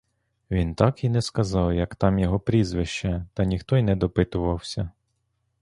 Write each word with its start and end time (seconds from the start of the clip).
Він 0.51 0.75
так 0.75 1.03
і 1.03 1.09
не 1.09 1.19
казав, 1.33 1.73
як 1.73 1.95
там 1.95 2.19
його 2.19 2.39
прізвище, 2.39 3.25
та 3.33 3.43
ніхто 3.45 3.77
й 3.77 3.81
не 3.81 3.95
допитувався. 3.95 4.91